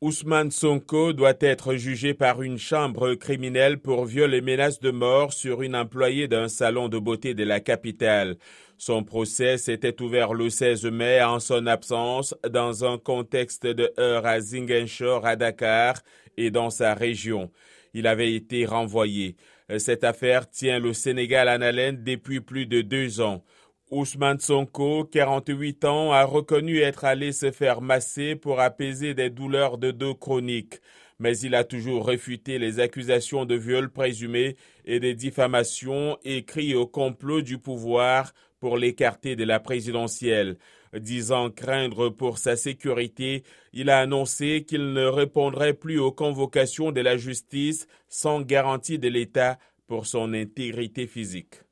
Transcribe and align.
Ousmane 0.00 0.52
Sonko 0.52 1.12
doit 1.12 1.34
être 1.40 1.74
jugé 1.74 2.14
par 2.14 2.40
une 2.40 2.56
chambre 2.56 3.14
criminelle 3.14 3.80
pour 3.80 4.04
viol 4.04 4.32
et 4.32 4.40
menace 4.40 4.78
de 4.78 4.92
mort 4.92 5.32
sur 5.32 5.60
une 5.60 5.74
employée 5.74 6.28
d'un 6.28 6.46
salon 6.46 6.88
de 6.88 7.00
beauté 7.00 7.34
de 7.34 7.42
la 7.42 7.58
capitale. 7.58 8.36
Son 8.76 9.02
procès 9.02 9.58
s'était 9.58 10.00
ouvert 10.00 10.34
le 10.34 10.50
16 10.50 10.84
mai 10.84 11.20
en 11.20 11.40
son 11.40 11.66
absence 11.66 12.36
dans 12.48 12.84
un 12.84 12.96
contexte 12.96 13.66
de 13.66 13.92
heurts 13.98 14.24
à 14.24 14.38
Ziguinchor 14.38 15.26
à 15.26 15.34
Dakar 15.34 15.96
et 16.36 16.52
dans 16.52 16.70
sa 16.70 16.94
région. 16.94 17.50
Il 17.92 18.06
avait 18.06 18.34
été 18.34 18.66
renvoyé. 18.66 19.34
Cette 19.78 20.04
affaire 20.04 20.48
tient 20.48 20.78
le 20.78 20.92
Sénégal 20.92 21.48
en 21.48 21.60
haleine 21.60 22.04
depuis 22.04 22.40
plus 22.40 22.66
de 22.66 22.82
deux 22.82 23.20
ans. 23.20 23.42
Ousmane 23.90 24.38
Sonko, 24.38 25.04
48 25.04 25.86
ans, 25.86 26.12
a 26.12 26.24
reconnu 26.24 26.78
être 26.80 27.06
allé 27.06 27.32
se 27.32 27.50
faire 27.50 27.80
masser 27.80 28.36
pour 28.36 28.60
apaiser 28.60 29.14
des 29.14 29.30
douleurs 29.30 29.78
de 29.78 29.92
dos 29.92 30.14
chroniques, 30.14 30.80
mais 31.18 31.38
il 31.38 31.54
a 31.54 31.64
toujours 31.64 32.06
réfuté 32.06 32.58
les 32.58 32.80
accusations 32.80 33.46
de 33.46 33.54
viol 33.54 33.90
présumé 33.90 34.56
et 34.84 35.00
des 35.00 35.14
diffamations 35.14 36.18
écrites 36.22 36.74
au 36.74 36.86
complot 36.86 37.40
du 37.40 37.56
pouvoir 37.56 38.34
pour 38.60 38.76
l'écarter 38.76 39.36
de 39.36 39.44
la 39.44 39.58
présidentielle. 39.58 40.58
Disant 40.94 41.50
craindre 41.50 42.10
pour 42.10 42.36
sa 42.36 42.56
sécurité, 42.56 43.42
il 43.72 43.88
a 43.88 44.00
annoncé 44.00 44.66
qu'il 44.68 44.92
ne 44.92 45.06
répondrait 45.06 45.72
plus 45.74 45.98
aux 45.98 46.12
convocations 46.12 46.92
de 46.92 47.00
la 47.00 47.16
justice 47.16 47.86
sans 48.08 48.42
garantie 48.42 48.98
de 48.98 49.08
l'État 49.08 49.58
pour 49.86 50.06
son 50.06 50.34
intégrité 50.34 51.06
physique. 51.06 51.62